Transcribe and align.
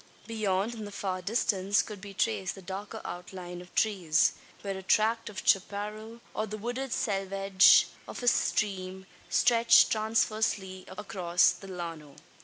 Beyond, 0.25 0.73
in 0.73 0.85
the 0.85 0.91
far 0.91 1.21
distance, 1.21 1.83
could 1.83 2.01
be 2.01 2.15
traced 2.15 2.55
the 2.55 2.61
darker 2.63 3.01
outline 3.05 3.61
of 3.61 3.71
trees 3.75 4.33
where 4.63 4.75
a 4.75 4.81
tract 4.81 5.29
of 5.29 5.45
chapparal, 5.45 6.21
or 6.33 6.47
the 6.47 6.57
wooded 6.57 6.91
selvedge 6.91 7.85
of 8.07 8.23
a 8.23 8.27
stream 8.27 9.05
stretched 9.29 9.91
transversely 9.91 10.85
across 10.87 11.51
the 11.51 11.67
llano. 11.67 12.15